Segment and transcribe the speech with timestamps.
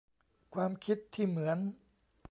[0.53, 1.57] ความคิดที่เหมือน